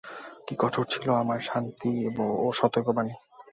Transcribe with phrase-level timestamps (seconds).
[0.45, 1.91] কি কঠোর ছিল আমার শান্তি
[2.39, 3.15] ও সতর্কবাণী!